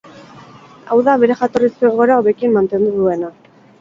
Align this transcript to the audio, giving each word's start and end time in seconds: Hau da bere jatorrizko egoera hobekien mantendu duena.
Hau 0.95 0.95
da 1.09 1.15
bere 1.23 1.37
jatorrizko 1.41 1.91
egoera 1.91 2.17
hobekien 2.23 2.57
mantendu 2.59 2.95
duena. 2.97 3.31